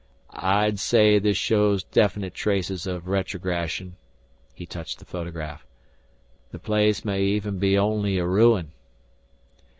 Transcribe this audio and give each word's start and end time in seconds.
"I'd 0.31 0.79
say 0.79 1.19
this 1.19 1.37
shows 1.37 1.83
definite 1.83 2.33
traces 2.33 2.87
of 2.87 3.07
retrogression." 3.07 3.97
He 4.55 4.65
touched 4.65 4.97
the 4.97 5.05
photograph. 5.05 5.63
"The 6.49 6.57
place 6.57 7.05
may 7.05 7.21
even 7.21 7.59
be 7.59 7.77
only 7.77 8.17
a 8.17 8.25
ruin." 8.25 8.71